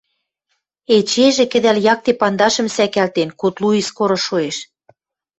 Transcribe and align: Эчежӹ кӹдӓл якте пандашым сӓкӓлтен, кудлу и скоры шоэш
Эчежӹ 0.95 1.45
кӹдӓл 1.51 1.77
якте 1.93 2.11
пандашым 2.21 2.67
сӓкӓлтен, 2.75 3.29
кудлу 3.39 3.67
и 3.79 3.81
скоры 3.87 4.17
шоэш 4.25 4.57